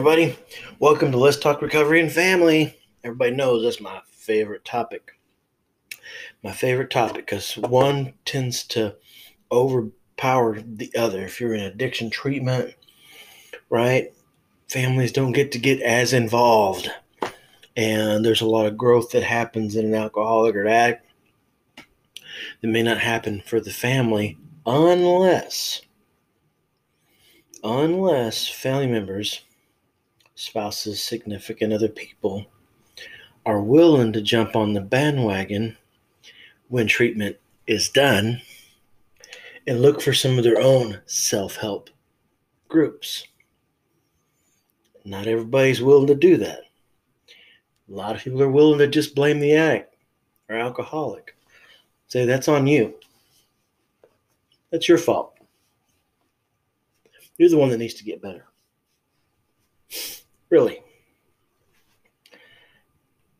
[0.00, 0.34] everybody.
[0.78, 2.74] Welcome to Let's Talk Recovery and Family.
[3.04, 5.20] Everybody knows that's my favorite topic.
[6.42, 8.96] My favorite topic because one tends to
[9.52, 11.22] overpower the other.
[11.26, 12.76] If you're in addiction treatment,
[13.68, 14.10] right,
[14.70, 16.90] families don't get to get as involved.
[17.76, 21.04] And there's a lot of growth that happens in an alcoholic or addict
[21.76, 25.82] that may not happen for the family unless
[27.62, 29.42] unless family members
[30.40, 32.46] spouses, significant other people
[33.44, 35.76] are willing to jump on the bandwagon
[36.68, 38.40] when treatment is done
[39.66, 41.90] and look for some of their own self help
[42.68, 43.26] groups.
[45.04, 46.60] Not everybody's willing to do that.
[47.88, 49.94] A lot of people are willing to just blame the addict
[50.48, 51.36] or alcoholic.
[52.08, 52.94] Say that's on you.
[54.70, 55.36] That's your fault.
[57.36, 58.46] You're the one that needs to get better.
[60.50, 60.82] Really.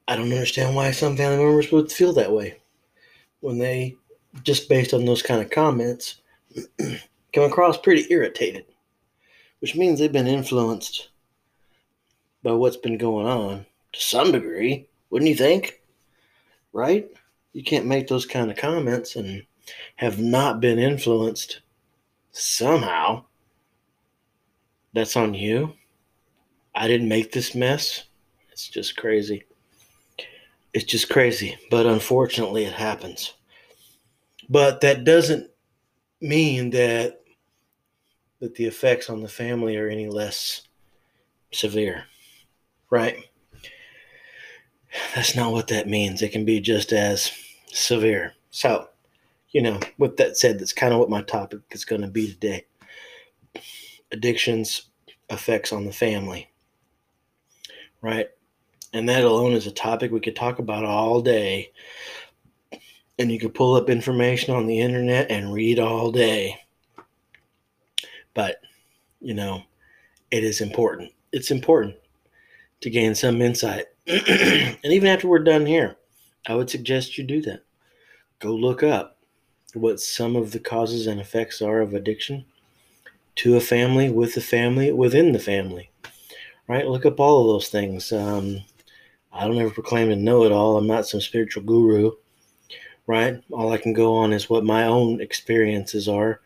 [0.09, 2.57] I don't understand why some family members would feel that way
[3.41, 3.97] when they,
[4.43, 6.21] just based on those kind of comments,
[7.33, 8.65] come across pretty irritated,
[9.61, 11.11] which means they've been influenced
[12.43, 15.81] by what's been going on to some degree, wouldn't you think?
[16.73, 17.09] Right?
[17.53, 19.45] You can't make those kind of comments and
[19.97, 21.61] have not been influenced
[22.33, 23.25] somehow.
[24.93, 25.75] That's on you.
[26.81, 28.05] I didn't make this mess.
[28.51, 29.45] It's just crazy.
[30.73, 31.59] It's just crazy.
[31.71, 33.35] But unfortunately, it happens.
[34.49, 35.51] But that doesn't
[36.23, 37.21] mean that
[38.41, 40.63] that the effects on the family are any less
[41.53, 42.05] severe,
[42.89, 43.29] right?
[45.15, 46.23] That's not what that means.
[46.23, 47.31] It can be just as
[47.67, 48.33] severe.
[48.51, 48.89] So,
[49.51, 52.29] you know, with that said, that's kind of what my topic is going to be
[52.29, 52.65] today.
[54.13, 54.87] Addictions
[55.29, 56.50] effects on the family
[58.03, 58.29] right?
[58.93, 61.73] And that alone is a topic we could talk about all day.
[63.19, 66.59] And you could pull up information on the internet and read all day.
[68.35, 68.61] But,
[69.21, 69.63] you know,
[70.31, 71.13] it is important.
[71.33, 71.97] It's important
[72.81, 73.87] to gain some insight.
[74.07, 75.97] and even after we're done here,
[76.49, 77.65] I would suggest you do that.
[78.39, 79.19] Go look up
[79.75, 82.47] what some of the causes and effects are of addiction
[83.37, 85.91] to a family, with the family, within the family
[86.71, 86.87] right?
[86.87, 88.13] Look up all of those things.
[88.13, 88.61] Um,
[89.33, 90.77] I don't ever proclaim to know it all.
[90.77, 92.13] I'm not some spiritual guru,
[93.09, 93.43] right?
[93.51, 96.43] All I can go on is what my own experiences are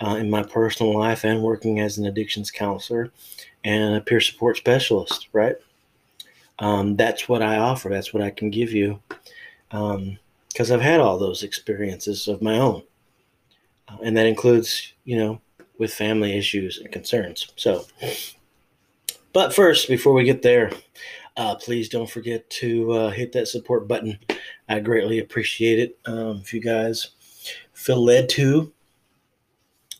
[0.00, 3.10] uh, in my personal life and working as an addictions counselor
[3.64, 5.56] and a peer support specialist, right?
[6.60, 7.88] Um, that's what I offer.
[7.88, 9.00] That's what I can give you
[9.68, 12.84] because um, I've had all those experiences of my own.
[13.88, 15.40] Uh, and that includes, you know,
[15.76, 17.48] with family issues and concerns.
[17.56, 17.84] So,
[19.36, 20.72] but first, before we get there,
[21.36, 24.18] uh, please don't forget to uh, hit that support button.
[24.66, 25.98] I greatly appreciate it.
[26.06, 27.10] Um, if you guys
[27.74, 28.72] feel led to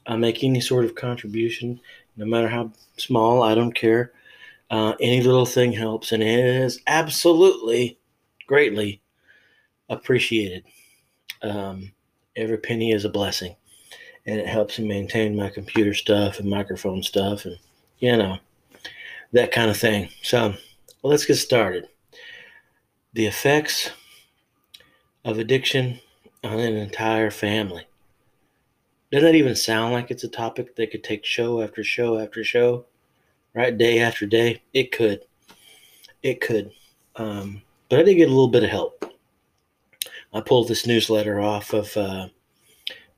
[0.06, 1.78] uh, make any sort of contribution,
[2.16, 4.12] no matter how small, I don't care.
[4.70, 7.98] Uh, any little thing helps, and it is absolutely
[8.46, 9.02] greatly
[9.90, 10.64] appreciated.
[11.42, 11.92] Um,
[12.36, 13.54] every penny is a blessing,
[14.24, 17.58] and it helps me maintain my computer stuff and microphone stuff, and
[17.98, 18.38] you know
[19.32, 20.08] that kind of thing.
[20.22, 20.54] So
[21.02, 21.88] well, let's get started.
[23.12, 23.90] The effects
[25.24, 26.00] of addiction
[26.44, 27.86] on an entire family.
[29.10, 32.42] Doesn't that even sound like it's a topic that could take show after show after
[32.44, 32.86] show,
[33.54, 33.76] right?
[33.76, 34.62] Day after day?
[34.72, 35.20] It could.
[36.22, 36.72] It could.
[37.14, 39.12] Um, but I did get a little bit of help.
[40.32, 42.28] I pulled this newsletter off of uh,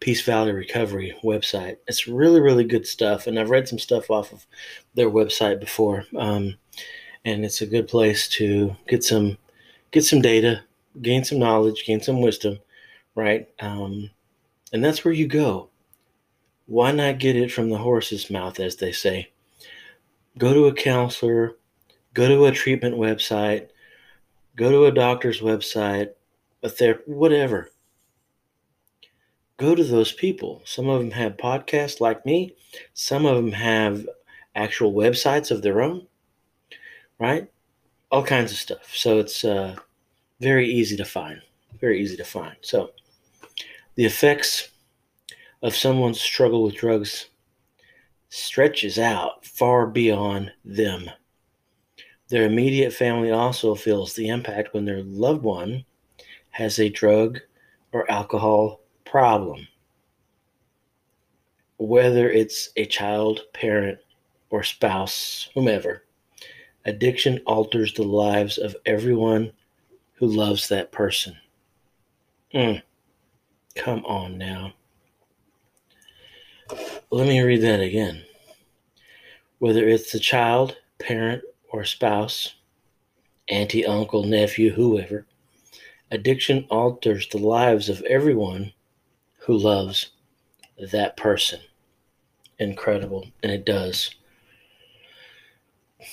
[0.01, 1.79] Peace Valley Recovery website.
[1.87, 3.27] It's really, really good stuff.
[3.27, 4.47] And I've read some stuff off of
[4.95, 6.05] their website before.
[6.17, 6.55] Um,
[7.25, 9.39] and it's a good place to get some
[9.91, 10.63] get some data,
[11.03, 12.59] gain some knowledge, gain some wisdom,
[13.15, 13.49] right?
[13.61, 14.11] Um,
[14.73, 15.71] and that's where you go.
[16.67, 19.31] Why not get it from the horse's mouth, as they say?
[20.37, 21.57] Go to a counselor,
[22.15, 23.69] go to a treatment website,
[24.55, 26.11] go to a doctor's website,
[26.63, 27.71] a therapist, whatever
[29.59, 30.63] go to those people.
[30.65, 32.57] Some of them have podcasts like me,
[32.95, 34.07] some of them have
[34.55, 36.07] actual websites of their own,
[37.19, 37.51] right?
[38.11, 38.95] All kinds of stuff.
[38.95, 39.77] So it's uh,
[40.41, 41.43] very easy to find.
[41.81, 42.57] Very easy to find.
[42.63, 42.91] So
[43.97, 44.71] the effects
[45.63, 47.29] of someone's struggle with drugs
[48.31, 51.11] stretches out far beyond them.
[52.29, 55.85] Their immediate family also feels the impact when their loved one
[56.51, 57.41] has a drug
[57.93, 59.69] or alcohol problem,
[61.79, 63.99] whether it's a child, parent,
[64.51, 66.03] or spouse, whomever,
[66.89, 69.53] Addiction alters the lives of everyone
[70.15, 71.37] who loves that person.
[72.55, 72.83] Mm.
[73.75, 74.73] Come on now.
[77.11, 78.25] Let me read that again.
[79.59, 82.55] Whether it's the child, parent, or spouse,
[83.51, 85.27] auntie, uncle, nephew, whoever,
[86.11, 88.73] addiction alters the lives of everyone
[89.49, 90.11] who loves
[90.93, 91.59] that person.
[92.59, 93.29] Incredible.
[93.43, 94.15] And it does.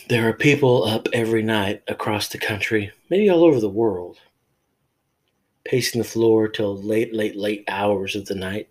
[0.07, 4.19] There are people up every night across the country, maybe all over the world,
[5.65, 8.69] pacing the floor till late, late, late hours of the night,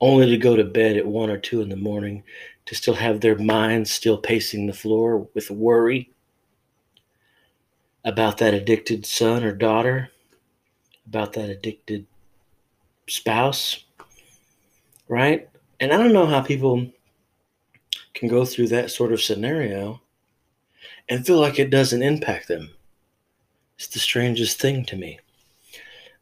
[0.00, 2.22] only to go to bed at one or two in the morning
[2.66, 6.12] to still have their minds still pacing the floor with worry
[8.04, 10.10] about that addicted son or daughter,
[11.08, 12.06] about that addicted
[13.08, 13.84] spouse,
[15.08, 15.48] right?
[15.80, 16.86] And I don't know how people
[18.14, 20.00] can go through that sort of scenario
[21.08, 22.70] and feel like it doesn't impact them.
[23.76, 25.18] It's the strangest thing to me.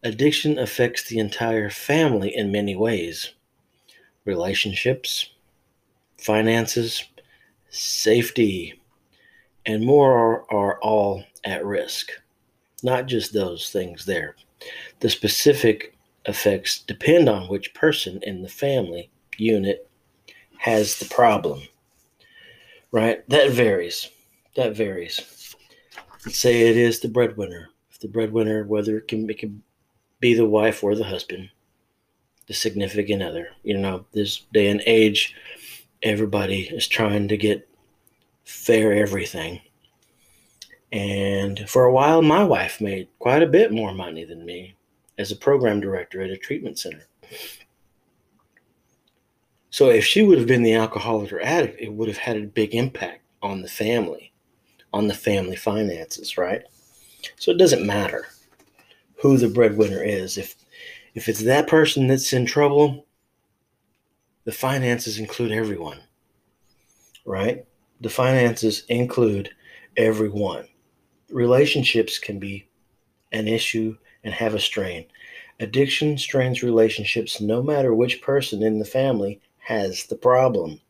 [0.02, 3.34] Addiction affects the entire family in many ways
[4.24, 5.30] relationships,
[6.16, 7.04] finances,
[7.70, 8.80] safety,
[9.66, 12.10] and more are, are all at risk.
[12.82, 14.36] Not just those things there.
[15.00, 15.91] The specific
[16.26, 19.88] effects depend on which person in the family unit
[20.58, 21.62] has the problem.
[22.90, 23.28] Right?
[23.28, 24.08] That varies.
[24.54, 25.56] That varies.
[26.24, 27.70] Let's say it is the breadwinner.
[27.90, 29.62] If the breadwinner, whether it can, it can
[30.20, 31.50] be the wife or the husband,
[32.46, 33.48] the significant other.
[33.62, 35.34] You know, this day and age,
[36.02, 37.68] everybody is trying to get
[38.44, 39.62] fair everything.
[40.92, 44.76] And for a while, my wife made quite a bit more money than me
[45.22, 47.06] as a program director at a treatment center.
[49.70, 52.42] So if she would have been the alcoholic or addict, it would have had a
[52.42, 54.34] big impact on the family,
[54.92, 56.62] on the family finances, right?
[57.36, 58.26] So it doesn't matter
[59.16, 60.36] who the breadwinner is.
[60.36, 60.56] If
[61.14, 63.06] if it's that person that's in trouble,
[64.44, 66.00] the finances include everyone.
[67.24, 67.64] Right?
[68.00, 69.50] The finances include
[69.96, 70.66] everyone.
[71.30, 72.68] Relationships can be
[73.30, 75.06] an issue and have a strain.
[75.60, 80.80] Addiction strains relationships no matter which person in the family has the problem.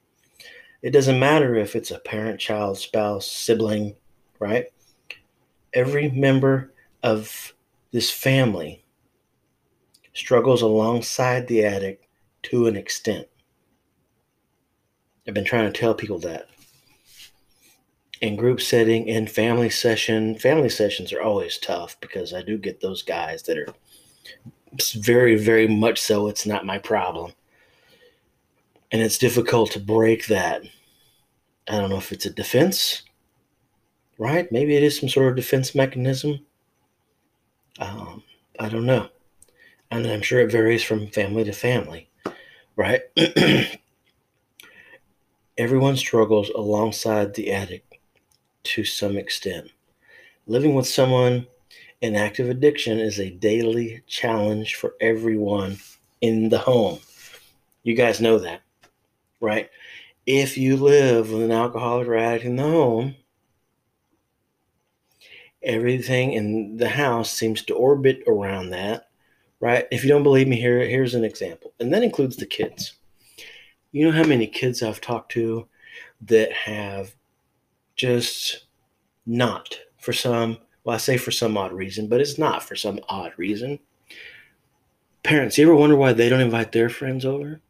[0.83, 3.95] It doesn't matter if it's a parent, child, spouse, sibling,
[4.39, 4.67] right?
[5.73, 7.55] Every member of
[7.93, 8.85] this family
[10.15, 12.05] struggles alongside the addict
[12.45, 13.29] to an extent.
[15.27, 16.49] I've been trying to tell people that.
[18.23, 22.81] In group setting, in family session, family sessions are always tough because I do get
[22.81, 23.75] those guys that are
[24.95, 27.33] very, very much so, it's not my problem.
[28.93, 30.63] And it's difficult to break that.
[31.69, 33.03] I don't know if it's a defense,
[34.19, 34.51] right?
[34.53, 36.47] Maybe it is some sort of defense mechanism.
[37.81, 38.23] Um,
[38.61, 39.09] I don't know.
[39.91, 42.09] And I'm sure it varies from family to family,
[42.77, 43.01] right?
[45.59, 47.92] Everyone struggles alongside the addict
[48.65, 49.71] to some extent.
[50.47, 51.47] Living with someone
[52.01, 55.79] in active addiction is a daily challenge for everyone
[56.21, 56.99] in the home.
[57.83, 58.63] You guys know that,
[59.41, 59.71] right?
[60.27, 63.17] If you live with an alcoholic or addict in the home,
[65.63, 69.09] everything in the house seems to orbit around that,
[69.61, 69.87] right?
[69.91, 71.73] If you don't believe me, here, here's an example.
[71.79, 72.95] And that includes the kids.
[73.93, 75.69] You know how many kids I've talked to
[76.23, 77.15] that have
[78.03, 78.65] just
[79.25, 82.99] not, for some, well, I say for some odd reason, but it's not for some
[83.09, 83.79] odd reason.
[85.23, 87.61] Parents, you ever wonder why they don't invite their friends over?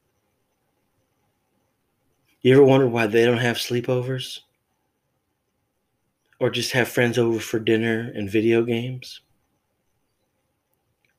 [2.41, 4.41] You ever wonder why they don't have sleepovers?
[6.41, 9.21] Or just have friends over for dinner and video games?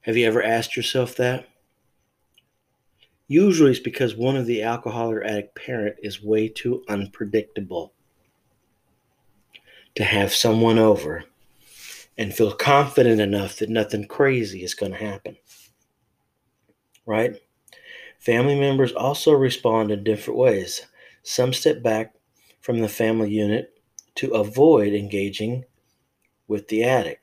[0.01, 1.47] Have you ever asked yourself that?
[3.27, 7.93] Usually it's because one of the alcohol or addict parent is way too unpredictable
[9.95, 11.23] to have someone over
[12.17, 15.37] and feel confident enough that nothing crazy is going to happen.
[17.05, 17.35] Right?
[18.19, 20.85] Family members also respond in different ways.
[21.23, 22.13] Some step back
[22.61, 23.73] from the family unit
[24.15, 25.65] to avoid engaging
[26.47, 27.21] with the addict.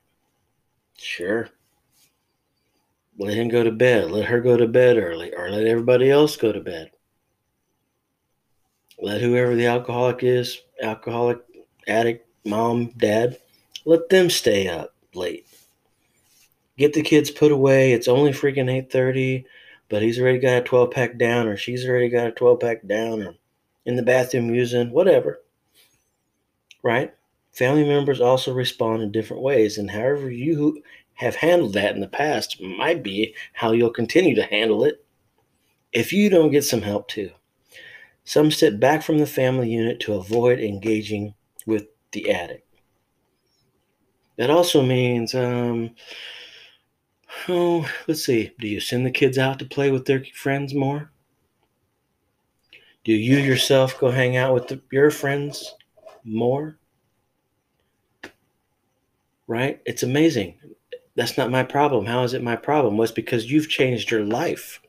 [0.98, 1.48] Sure
[3.20, 4.10] let him go to bed.
[4.10, 6.90] Let her go to bed early, or let everybody else go to bed.
[8.98, 11.38] Let whoever the alcoholic is, alcoholic,
[11.86, 13.38] addict, mom, dad,
[13.84, 15.46] let them stay up late.
[16.78, 17.92] Get the kids put away.
[17.92, 19.44] It's only freaking 8:30,
[19.88, 22.86] but he's already got a 12 pack down, or she's already got a 12 pack
[22.86, 23.34] down, or
[23.84, 25.42] in the bathroom using whatever.
[26.82, 27.14] right?
[27.52, 30.82] Family members also respond in different ways, and however you
[31.14, 35.04] have handled that in the past might be how you'll continue to handle it
[35.92, 37.30] if you don't get some help too.
[38.24, 41.34] Some step back from the family unit to avoid engaging
[41.66, 42.66] with the addict.
[44.36, 45.90] That also means, um,
[47.48, 51.10] oh, let's see, do you send the kids out to play with their friends more?
[53.04, 55.74] Do you yourself go hang out with the, your friends
[56.24, 56.78] more?
[59.46, 59.80] Right?
[59.84, 60.58] It's amazing.
[61.16, 62.06] That's not my problem.
[62.06, 62.96] How is it my problem?
[62.96, 64.80] Was well, because you've changed your life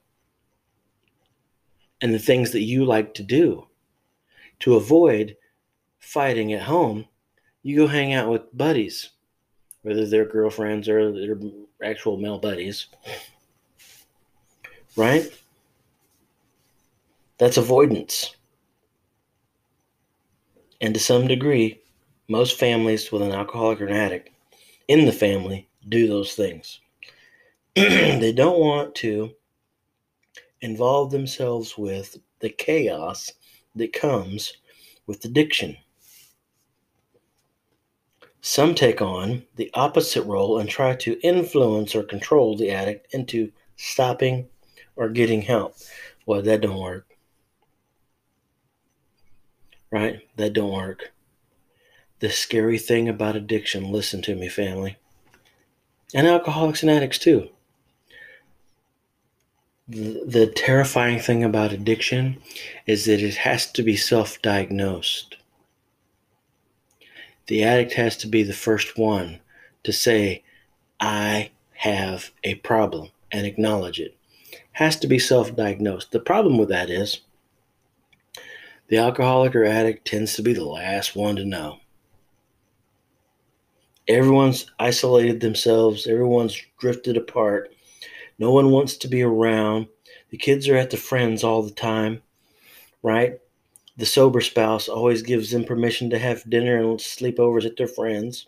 [2.01, 3.67] and the things that you like to do.
[4.59, 5.35] To avoid
[5.99, 7.05] fighting at home,
[7.63, 9.09] you go hang out with buddies,
[9.83, 11.39] whether they're girlfriends or they're
[11.83, 12.87] actual male buddies.
[14.95, 15.31] Right?
[17.37, 18.35] That's avoidance.
[20.81, 21.81] And to some degree,
[22.27, 24.29] most families with an alcoholic or an addict
[24.87, 26.79] in the family do those things.
[27.75, 29.31] they don't want to
[30.61, 33.31] involve themselves with the chaos
[33.75, 34.53] that comes
[35.07, 35.77] with addiction.
[38.41, 43.51] Some take on the opposite role and try to influence or control the addict into
[43.75, 44.47] stopping
[44.95, 45.75] or getting help.
[46.25, 47.07] Well, that don't work.
[49.91, 50.21] Right?
[50.37, 51.11] That don't work.
[52.19, 54.97] The scary thing about addiction, listen to me, family,
[56.13, 57.49] and alcoholics and addicts too
[59.91, 62.37] the, terrifying thing about addiction
[62.85, 65.37] is that it has to be self diagnosed.
[67.51, 69.41] The addict has to be the first one
[69.83, 70.45] to say,
[71.01, 74.15] I have a problem and acknowledge it.
[74.71, 76.13] Has to be self diagnosed.
[76.13, 77.19] The problem with that is
[78.87, 81.79] the alcoholic or addict tends to be the last one to know.
[84.07, 87.75] Everyone's isolated themselves, everyone's drifted apart
[88.39, 89.87] no one wants to be around.
[90.29, 92.21] The kids are at the friends all the time,
[93.03, 93.41] right?
[93.97, 98.47] The sober spouse always gives them permission to have dinner and sleepovers at their friends,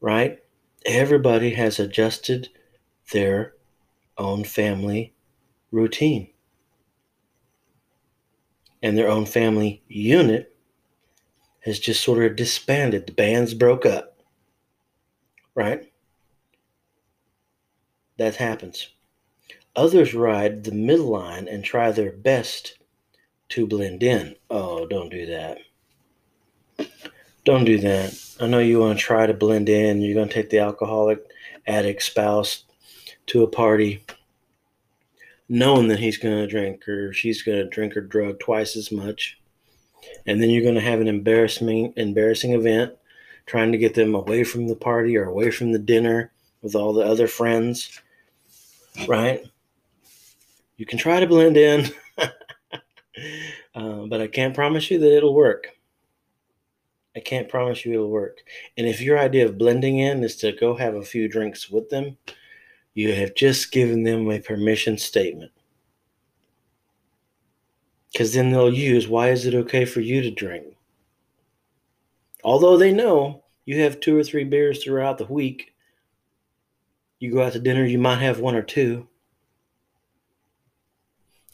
[0.00, 0.38] right?
[0.84, 2.48] Everybody has adjusted
[3.12, 3.54] their
[4.16, 5.12] own family
[5.70, 6.28] routine
[8.82, 10.56] and their own family unit
[11.60, 13.06] has just sort of disbanded.
[13.06, 14.20] The bands broke up,
[15.54, 15.90] right?
[18.16, 18.88] that happens.
[19.74, 22.75] Others ride the middle line and try their best
[23.50, 24.36] to blend in.
[24.50, 25.58] Oh, don't do that.
[27.44, 28.18] Don't do that.
[28.40, 30.00] I know you want to try to blend in.
[30.00, 31.20] You're going to take the alcoholic
[31.66, 32.64] addict spouse
[33.26, 34.04] to a party
[35.48, 38.90] knowing that he's going to drink or she's going to drink or drug twice as
[38.90, 39.38] much.
[40.26, 42.94] And then you're going to have an embarrassing embarrassing event
[43.46, 46.92] trying to get them away from the party or away from the dinner with all
[46.92, 48.00] the other friends
[49.06, 49.44] right?
[50.76, 51.86] You can try to blend in,
[53.74, 55.68] uh, but I can't promise you that it'll work.
[57.16, 58.42] I can't promise you it'll work.
[58.76, 61.88] And if your idea of blending in is to go have a few drinks with
[61.88, 62.18] them,
[62.94, 65.52] you have just given them a permission statement.
[68.12, 70.76] Because then they'll use, why is it okay for you to drink?
[72.44, 75.72] Although they know you have two or three beers throughout the week
[77.18, 79.08] you go out to dinner, you might have one or two,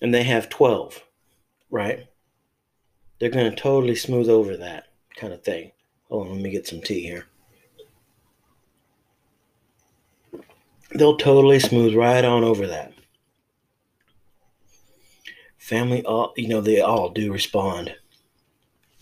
[0.01, 1.03] and they have 12,
[1.73, 2.07] right?
[3.19, 5.73] They're going to totally smooth over that kind of thing.
[6.09, 7.27] Hold on, let me get some tea here.
[10.95, 12.93] They'll totally smooth right on over that.
[15.59, 17.97] Family, all you know, they all do respond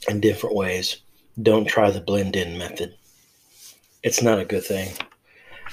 [0.09, 1.03] in different ways.
[1.43, 2.95] Don't try the blend in method.
[4.03, 4.95] It's not a good thing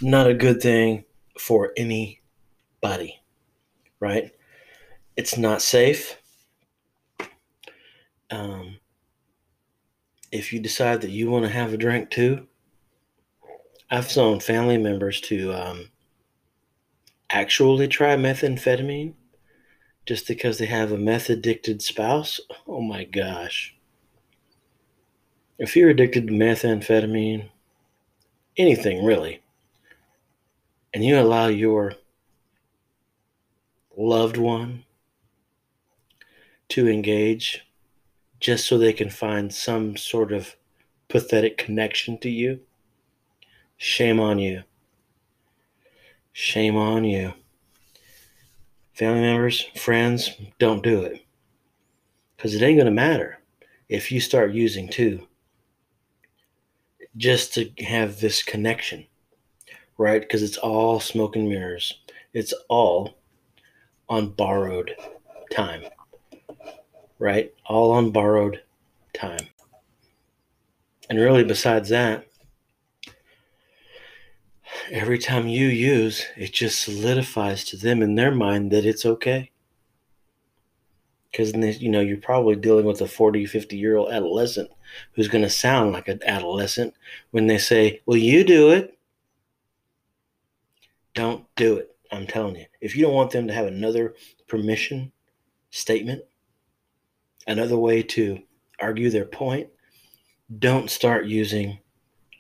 [0.02, 1.06] not a good thing
[1.40, 3.20] for anybody,
[4.00, 4.32] right?
[5.16, 6.18] It's not safe.
[8.30, 8.78] Um,
[10.32, 12.48] if you decide that you want to have a drink too,
[13.90, 15.90] I've known family members to um,
[17.30, 19.14] actually try methamphetamine
[20.06, 22.40] just because they have a meth addicted spouse.
[22.68, 23.76] Oh my gosh.
[25.58, 27.50] If you're addicted to methamphetamine,
[28.58, 29.42] anything really,
[30.94, 31.94] and you allow your
[33.96, 34.84] loved one
[36.70, 37.67] to engage
[38.40, 40.56] just so they can find some sort of
[41.08, 42.60] pathetic connection to you,
[43.78, 44.64] shame on you.
[46.34, 47.34] Shame on you.
[48.94, 51.26] Family members, friends, don't do it.
[52.36, 53.40] Because it ain't going to matter.
[53.90, 55.28] if you start using too,
[57.16, 59.08] just to have this connection,
[59.98, 60.22] right?
[60.22, 62.00] Because it's all smoke and mirrors.
[62.34, 63.18] It's all
[64.10, 64.96] on borrowed
[65.52, 65.84] time,
[67.20, 67.54] right?
[67.66, 68.62] All on borrowed
[69.14, 69.48] time.
[71.10, 72.28] And really, besides that,
[74.92, 79.52] every time you use, it just solidifies to them in their mind that it's okay.
[81.32, 84.70] Because, you know, you're probably dealing with a 40, 50 year old adolescent
[85.14, 86.94] who's going to sound like an adolescent
[87.32, 88.98] when they say, Well, you do it.
[91.14, 91.96] Don't do it.
[92.12, 92.66] I'm telling you.
[92.82, 94.16] If you don't want them to have another
[94.48, 95.12] permission
[95.70, 96.24] statement,
[97.48, 98.40] another way to
[98.80, 99.70] argue their point,
[100.60, 101.80] don't start using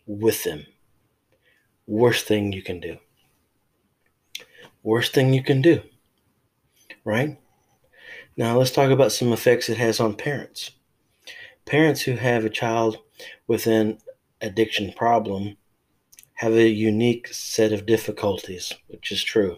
[0.05, 0.65] with them.
[1.87, 2.97] Worst thing you can do.
[4.83, 5.81] Worst thing you can do.
[7.03, 7.39] Right?
[8.35, 10.71] Now, let's talk about some effects it has on parents.
[11.65, 12.99] Parents who have a child
[13.47, 13.97] with an
[14.41, 15.57] addiction problem
[16.35, 19.57] have a unique set of difficulties, which is true.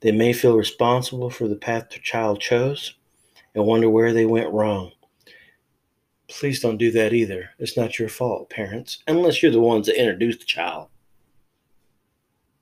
[0.00, 2.94] They may feel responsible for the path their child chose
[3.54, 4.92] and wonder where they went wrong.
[6.28, 7.50] Please don't do that either.
[7.58, 10.88] It's not your fault, parents, unless you're the ones that introduced the child.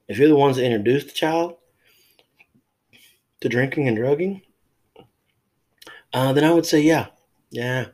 [0.08, 1.56] If you're the ones that introduced the child
[3.40, 4.42] to drinking and drugging,
[6.12, 7.06] uh, then I would say, yeah,
[7.50, 7.86] yeah,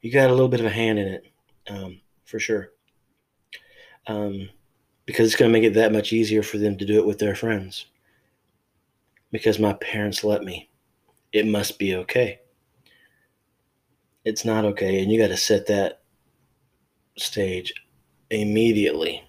[0.00, 1.26] you got a little bit of a hand in it,
[1.68, 2.70] um, for sure.
[4.06, 4.48] Um,
[5.04, 7.18] because it's going to make it that much easier for them to do it with
[7.18, 7.86] their friends.
[9.30, 10.67] Because my parents let me.
[11.32, 12.40] It must be okay
[14.28, 15.02] it's not okay.
[15.02, 16.02] And you got to set that
[17.16, 17.72] stage
[18.30, 19.24] immediately.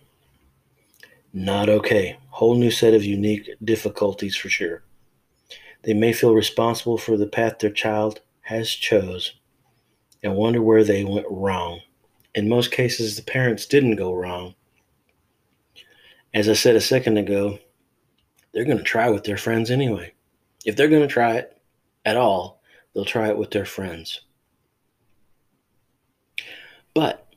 [1.31, 2.17] Not okay.
[2.29, 4.83] Whole new set of unique difficulties for sure.
[5.83, 9.35] They may feel responsible for the path their child has chose
[10.21, 11.79] and wonder where they went wrong.
[12.35, 14.55] In most cases, the parents didn't go wrong.
[16.33, 17.57] As I said a second ago,
[18.53, 20.13] they're going to try with their friends anyway.
[20.65, 21.58] If they're going to try it
[22.09, 22.61] at all,
[22.93, 24.21] they'll try it with their friends.
[26.95, 27.27] But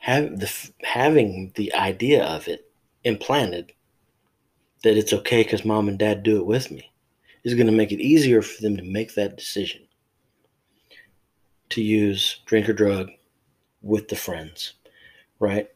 [0.00, 2.72] have the having the idea of it
[3.04, 3.72] implanted
[4.82, 6.90] that it's okay because mom and dad do it with me
[7.44, 9.82] is going to make it easier for them to make that decision
[11.68, 13.10] to use drink or drug
[13.82, 14.74] with the friends,
[15.38, 15.68] right?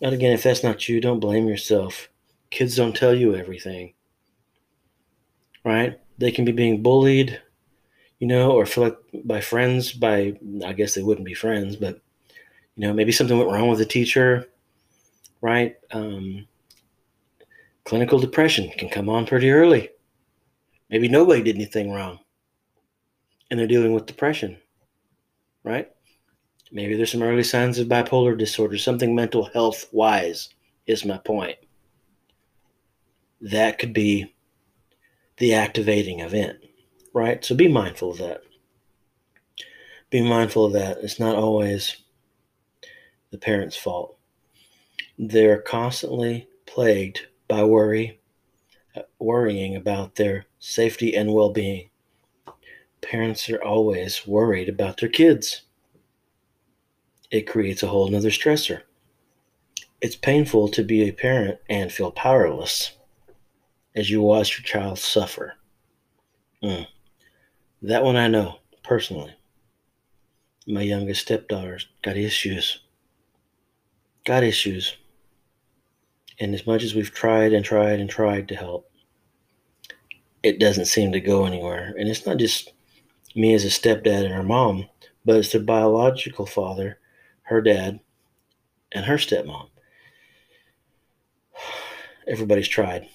[0.00, 2.08] And again, if that's not you, don't blame yourself.
[2.50, 3.94] Kids don't tell you everything,
[5.64, 5.98] right?
[6.22, 7.38] They can be being bullied
[8.22, 12.00] you know, or feel like by friends, by I guess they wouldn't be friends, but
[12.76, 14.46] you know, maybe something went wrong with the teacher,
[15.40, 15.74] right?
[15.90, 16.46] Um,
[17.82, 19.88] clinical depression can come on pretty early.
[20.88, 22.20] Maybe nobody did anything wrong,
[23.50, 24.56] and they're dealing with depression,
[25.64, 25.90] right?
[26.70, 30.48] Maybe there's some early signs of bipolar disorder, something mental health wise,
[30.86, 31.56] is my point.
[33.40, 34.31] That could be
[35.38, 36.58] the activating event
[37.12, 37.44] right?
[37.44, 38.42] So be mindful of that.
[40.10, 40.98] Be mindful of that.
[40.98, 41.96] It's not always
[43.30, 44.16] the parent's fault.
[45.18, 48.20] They're constantly plagued by worry,
[48.94, 51.88] uh, worrying about their safety and well being.
[53.00, 55.62] Parents are always worried about their kids.
[57.30, 58.82] It creates a whole nother stressor.
[60.00, 62.92] It's painful to be a parent and feel powerless
[63.94, 65.54] as you watch your child suffer.
[66.62, 66.86] Mm.
[67.82, 69.34] That one I know personally.
[70.66, 72.80] My youngest stepdaughter's got issues.
[74.24, 74.96] Got issues.
[76.38, 78.90] And as much as we've tried and tried and tried to help,
[80.42, 81.94] it doesn't seem to go anywhere.
[81.98, 82.72] And it's not just
[83.34, 84.88] me as a stepdad and her mom,
[85.24, 86.98] but it's their biological father,
[87.42, 88.00] her dad,
[88.92, 89.68] and her stepmom.
[92.26, 93.08] Everybody's tried.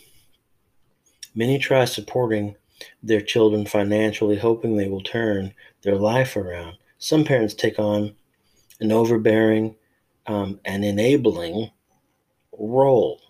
[1.37, 2.55] Many try supporting
[3.03, 6.77] their children financially, hoping they will turn their life around.
[6.97, 8.15] Some parents take on
[8.79, 9.75] an overbearing
[10.25, 11.69] um, and enabling
[12.57, 13.21] role.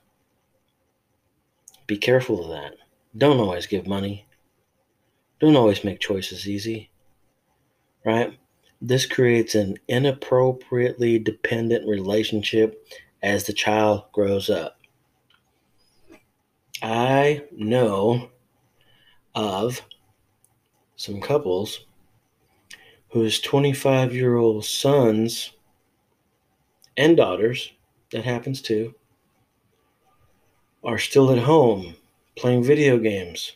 [1.85, 2.75] Be careful of that.
[3.17, 4.25] Don't always give money.
[5.41, 6.89] Don't always make choices easy.
[8.05, 8.39] Right?
[8.81, 12.87] This creates an inappropriately dependent relationship
[13.21, 14.76] as the child grows up.
[16.81, 18.29] I know
[19.33, 19.81] of
[20.95, 21.85] some couples
[23.09, 25.51] whose 25 year old sons
[26.95, 27.71] and daughters,
[28.11, 28.95] that happens too,
[30.83, 31.95] are still at home
[32.35, 33.53] playing video games.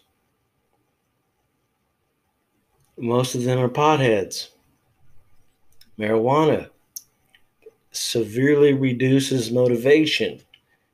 [2.98, 4.50] Most of them are potheads.
[5.98, 6.70] Marijuana
[7.92, 10.42] severely reduces motivation.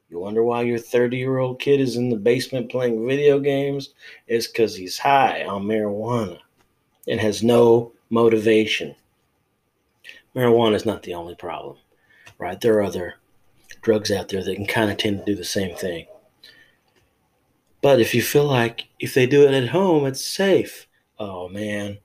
[0.10, 3.94] You wonder why your 30 year old kid is in the basement playing video games?
[4.28, 6.40] It's because he's high on marijuana
[7.08, 8.96] and has no motivation.
[10.36, 11.78] Marijuana is not the only problem,
[12.38, 12.60] right?
[12.60, 13.16] There are other
[13.82, 16.06] drugs out there that can kind of tend to do the same thing.
[17.82, 20.88] But if you feel like if they do it at home, it's safe.
[21.20, 21.98] Oh man,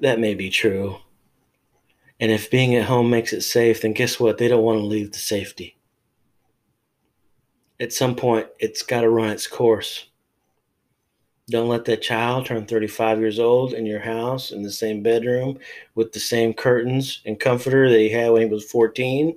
[0.00, 0.98] that may be true.
[2.20, 4.38] And if being at home makes it safe, then guess what?
[4.38, 5.73] They don't want to leave the safety.
[7.80, 10.06] At some point, it's got to run its course.
[11.50, 15.58] Don't let that child turn 35 years old in your house in the same bedroom
[15.94, 19.36] with the same curtains and comforter that he had when he was 14.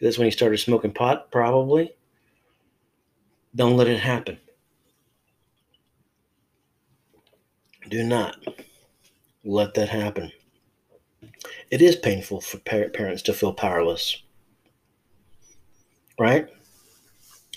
[0.00, 1.92] That's when he started smoking pot, probably.
[3.54, 4.38] Don't let it happen.
[7.88, 8.36] Do not
[9.44, 10.32] let that happen.
[11.70, 14.22] It is painful for parents to feel powerless,
[16.18, 16.48] right?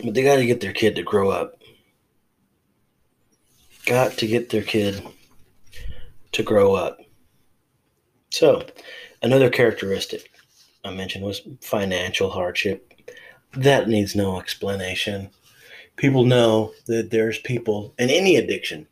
[0.04, 1.62] But they got to get their kid to grow up.
[3.86, 5.02] Got to get their kid
[6.34, 7.00] to grow up.
[8.32, 8.66] So,
[9.22, 10.30] another characteristic
[10.84, 12.94] I mentioned was financial hardship.
[13.54, 15.30] That needs no explanation.
[15.96, 18.88] People know that there's people in any addiction,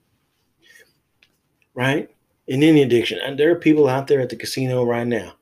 [1.74, 2.10] right?
[2.48, 3.20] In any addiction.
[3.20, 5.34] And there are people out there at the casino right now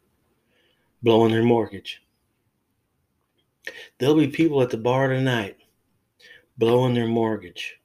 [1.03, 2.00] blowing their mortgage.
[3.97, 5.57] There'll be people at the bar tonight
[6.57, 7.79] blowing their mortgage.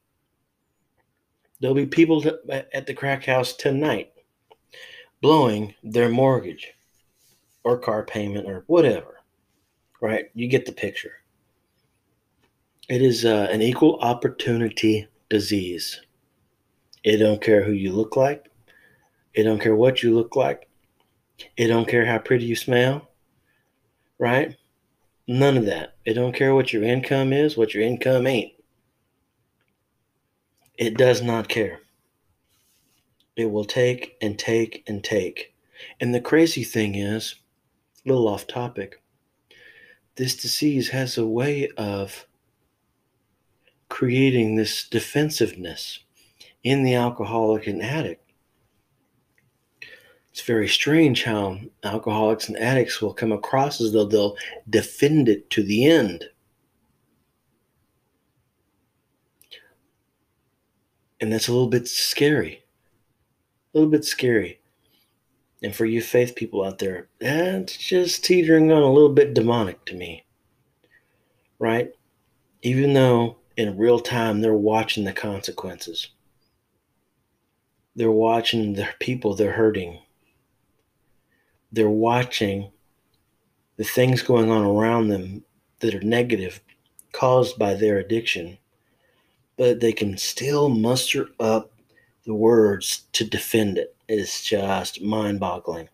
[1.61, 4.13] There'll be people at the crack house tonight
[5.21, 6.73] blowing their mortgage
[7.65, 9.21] or car payment or whatever.
[10.01, 10.27] Right?
[10.35, 11.15] You get the picture.
[12.89, 16.01] It is uh, an equal opportunity disease.
[17.03, 18.51] It don't care who you look like.
[19.35, 20.69] It don't care what you look like.
[21.57, 23.11] It don't care how pretty you smell.
[24.19, 24.57] Right?
[25.29, 25.97] None of that.
[26.05, 28.53] It don't care what your income is, what your income ain't.
[30.79, 31.81] It does not care.
[33.35, 35.55] It will take and take and take.
[36.01, 37.35] And the crazy thing is,
[38.05, 39.03] a little off topic,
[40.17, 42.27] this disease has a way of
[43.89, 46.01] creating this defensiveness
[46.63, 48.26] in the alcoholic and addict.
[50.37, 54.37] It's very strange how alcoholics and addicts will come across as though they'll
[54.69, 56.29] defend it to the end.
[61.23, 62.63] And that's a little bit scary.
[63.73, 64.61] A little bit scary.
[65.63, 69.87] And for you faith people out there, that's just teetering on a little bit demonic
[69.87, 70.27] to me.
[71.59, 71.95] Right?
[72.61, 76.11] Even though in real time they're watching the consequences.
[77.95, 80.01] They're watching the people they're hurting.
[81.77, 82.71] They're watching
[83.77, 85.45] the things going on around them
[85.81, 86.63] that are negative
[87.13, 88.57] caused by their addiction,
[89.59, 91.71] but they can still muster up
[92.25, 93.95] the words to defend it.
[94.09, 95.91] It's just mind boggling.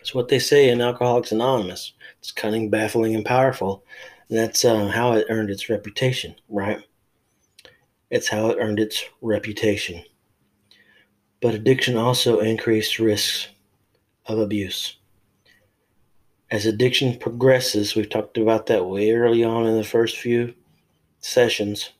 [0.00, 1.94] It's what they say in Alcoholics Anonymous.
[2.18, 3.86] It's cunning, baffling, and powerful.
[4.28, 6.82] That's uh, how it earned its reputation, right?
[8.10, 10.04] It's how it earned its reputation.
[11.40, 13.48] But addiction also increased risks
[14.26, 14.96] of abuse.
[16.50, 20.54] As addiction progresses, we've talked about that way early on in the first few
[21.20, 21.90] sessions.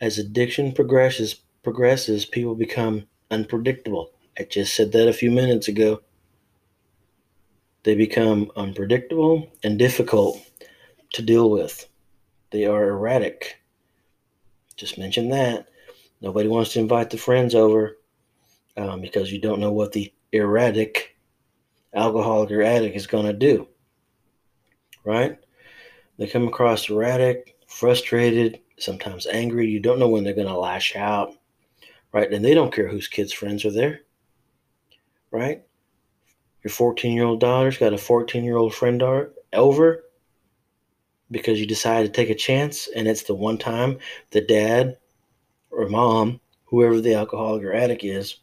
[0.00, 4.10] As addiction progresses, progresses, people become unpredictable.
[4.38, 6.00] I just said that a few minutes ago.
[7.84, 10.40] They become unpredictable and difficult
[11.14, 11.88] to deal with.
[12.50, 13.60] They are erratic.
[14.76, 15.68] Just mention that.
[16.20, 17.98] Nobody wants to invite the friends over
[18.76, 21.16] um, because you don't know what the erratic
[21.94, 23.68] alcoholic or addict is going to do.
[25.04, 25.38] Right?
[26.18, 29.68] They come across erratic, frustrated, sometimes angry.
[29.68, 31.34] You don't know when they're going to lash out.
[32.12, 32.32] Right?
[32.32, 34.00] And they don't care whose kids' friends are there.
[35.30, 35.62] Right?
[36.62, 39.02] Your 14 year old daughter's got a 14 year old friend
[39.52, 40.04] over
[41.30, 43.98] because you decided to take a chance and it's the one time
[44.30, 44.98] the dad
[45.70, 48.36] or mom, whoever the alcoholic or addict is,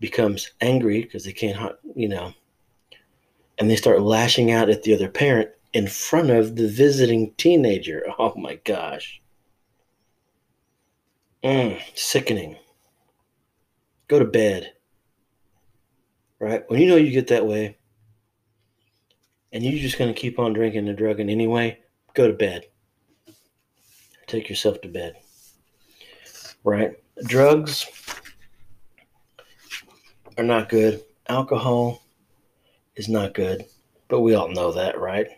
[0.00, 2.32] becomes angry because they can't, you know,
[3.58, 8.04] and they start lashing out at the other parent in front of the visiting teenager.
[8.18, 9.20] Oh my gosh.
[11.44, 12.56] Mm, sickening.
[14.08, 14.72] Go to bed
[16.40, 16.68] right?
[16.68, 17.76] When you know you get that way
[19.52, 21.78] and you're just going to keep on drinking and drugging anyway,
[22.14, 22.64] go to bed.
[24.26, 25.16] Take yourself to bed,
[26.64, 26.92] right?
[27.26, 27.82] Drugs
[30.40, 31.02] are not good.
[31.28, 32.02] Alcohol
[32.96, 33.66] is not good,
[34.08, 35.28] but we all know that, right?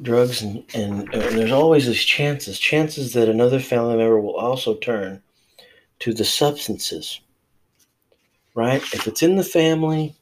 [0.00, 4.76] Drugs and, and, and there's always these chances, chances that another family member will also
[4.76, 5.22] turn
[5.98, 7.20] to the substances,
[8.54, 8.82] right?
[8.94, 10.16] If it's in the family,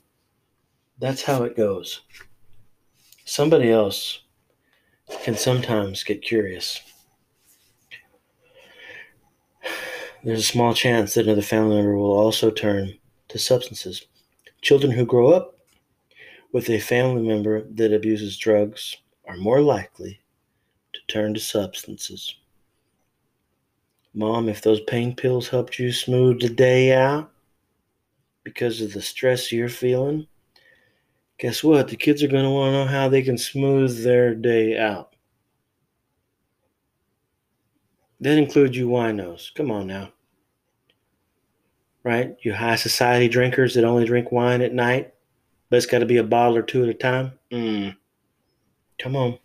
[0.99, 2.01] that's how it goes.
[3.25, 4.21] Somebody else
[5.23, 6.81] can sometimes get curious.
[10.25, 12.95] There's a small chance that another family member will also turn
[13.29, 14.07] to substances.
[14.63, 15.59] Children who grow up
[16.51, 18.97] with a family member that abuses drugs
[19.29, 20.23] are more likely
[20.95, 22.37] to turn to substances.
[24.15, 27.31] Mom, if those pain pills helped you smooth the day out
[28.45, 30.27] because of the stress you're feeling,
[31.39, 31.89] guess what?
[31.89, 35.14] The kids are going to want to know how they can smooth their day out.
[38.21, 39.55] That includes you winos.
[39.55, 40.13] Come on now.
[42.03, 42.37] Right?
[42.43, 45.15] You high society drinkers that only drink wine at night,
[45.71, 47.33] but it's got to be a bottle or two at a time.
[47.51, 47.97] Mm.
[48.99, 49.39] Come on.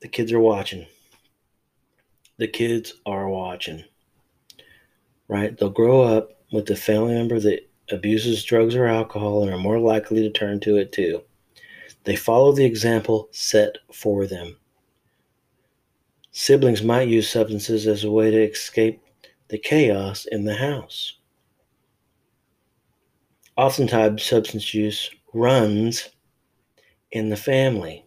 [0.00, 0.86] The kids are watching
[2.40, 3.84] the kids are watching.
[5.28, 5.56] Right?
[5.56, 9.78] They'll grow up with a family member that abuses drugs or alcohol and are more
[9.78, 11.22] likely to turn to it too.
[12.04, 14.56] They follow the example set for them.
[16.32, 19.02] Siblings might use substances as a way to escape
[19.48, 21.18] the chaos in the house.
[23.56, 26.08] Oftentimes, substance use runs
[27.12, 28.06] in the family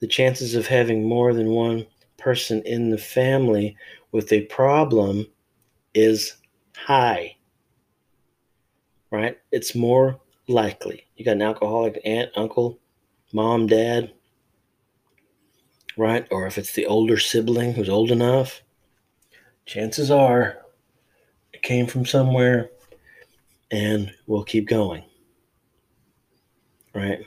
[0.00, 1.86] the chances of having more than one
[2.18, 3.76] person in the family
[4.12, 5.26] with a problem
[5.94, 6.34] is
[6.76, 7.36] high.
[9.10, 9.38] Right?
[9.52, 11.06] It's more likely.
[11.16, 12.78] You got an alcoholic aunt, uncle,
[13.32, 14.12] mom, dad,
[15.96, 16.26] right?
[16.30, 18.62] Or if it's the older sibling who's old enough,
[19.64, 20.58] chances are
[21.52, 22.70] it came from somewhere
[23.70, 25.04] and we'll keep going.
[26.94, 27.26] Right?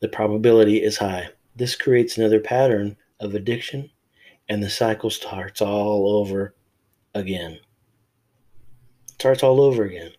[0.00, 1.28] the probability is high.
[1.54, 3.90] This creates another pattern of addiction,
[4.48, 6.54] and the cycle starts all over
[7.14, 7.58] again.
[9.12, 10.12] Starts all over again.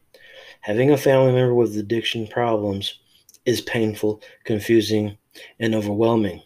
[0.62, 3.00] Having a family member with addiction problems
[3.46, 5.18] is painful, confusing,
[5.60, 6.44] and overwhelming.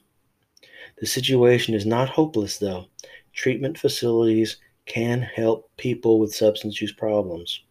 [1.00, 2.86] The situation is not hopeless, though.
[3.34, 7.62] Treatment facilities can help people with substance use problems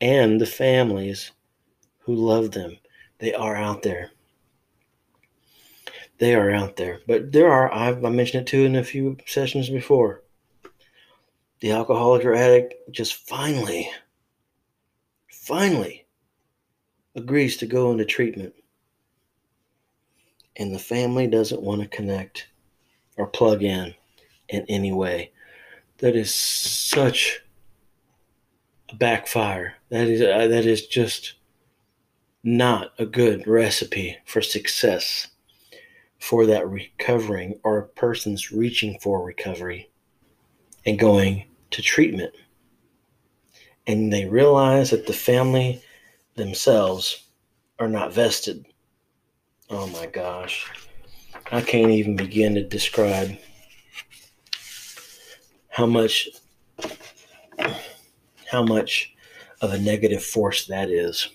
[0.00, 1.32] and the families
[2.00, 2.76] who love them.
[3.18, 4.10] They are out there
[6.18, 7.00] they are out there.
[7.06, 10.22] But there are, I've I mentioned it too in a few sessions before.
[11.60, 13.90] The alcoholic or addict just finally,
[15.30, 16.06] finally
[17.14, 18.54] agrees to go into treatment.
[20.56, 22.48] And the family doesn't want to connect
[23.16, 23.94] or plug in
[24.48, 25.32] in any way.
[25.98, 27.40] That is such
[28.88, 29.74] a backfire.
[29.90, 31.34] That is uh, that is just
[32.42, 35.28] not a good recipe for success
[36.18, 39.90] for that recovering or a person's reaching for recovery
[40.84, 42.32] and going to treatment.
[43.86, 45.82] And they realize that the family
[46.36, 47.26] themselves
[47.78, 48.64] are not vested.
[49.68, 50.70] Oh my gosh.
[51.50, 53.36] I can't even begin to describe
[55.68, 56.28] how much
[58.50, 59.14] how much
[59.60, 61.28] of a negative force that is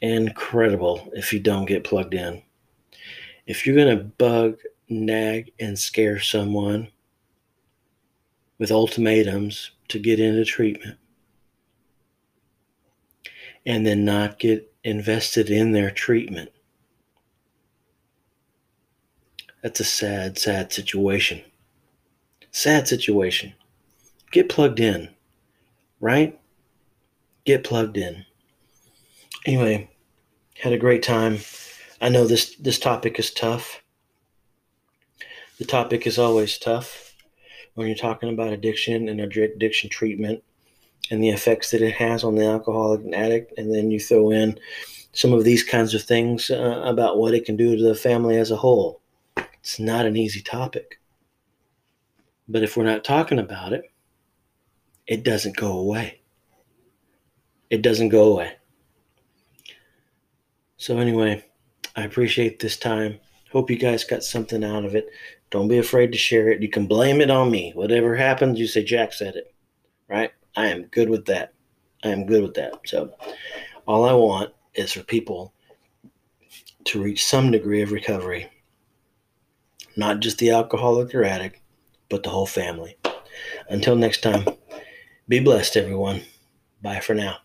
[0.00, 2.42] incredible if you don't get plugged in.
[3.46, 6.88] If you're going to bug, nag, and scare someone
[8.58, 10.98] with ultimatums to get into treatment
[13.64, 16.52] and then not get invested in their treatment,
[19.60, 21.42] that's a sad, sad situation.
[22.52, 23.54] Sad situation.
[24.30, 25.08] Get plugged in,
[26.00, 26.38] right?
[27.44, 28.24] Get plugged in.
[29.44, 29.90] Anyway,
[30.60, 31.38] had a great time.
[32.00, 33.82] I know this this topic is tough.
[35.58, 37.14] The topic is always tough
[37.74, 40.44] when you're talking about addiction and addiction treatment
[41.10, 44.30] and the effects that it has on the alcoholic and addict, and then you throw
[44.30, 44.58] in
[45.12, 48.36] some of these kinds of things uh, about what it can do to the family
[48.36, 49.00] as a whole.
[49.60, 51.00] It's not an easy topic.
[52.48, 53.90] But if we're not talking about it,
[55.06, 56.20] it doesn't go away.
[57.70, 58.52] It doesn't go away.
[60.76, 61.44] So, anyway,
[61.96, 63.18] I appreciate this time.
[63.50, 65.08] Hope you guys got something out of it.
[65.50, 66.60] Don't be afraid to share it.
[66.60, 67.72] You can blame it on me.
[67.74, 69.54] Whatever happens, you say, Jack said it,
[70.08, 70.30] right?
[70.56, 71.52] I am good with that.
[72.04, 72.74] I am good with that.
[72.86, 73.14] So,
[73.86, 75.52] all I want is for people
[76.84, 78.50] to reach some degree of recovery.
[79.96, 81.60] not just the alcoholic or addict,
[82.08, 82.96] but the whole family.
[83.68, 84.46] Until next time,
[85.28, 86.22] be blessed, everyone.
[86.82, 87.38] Bye for now.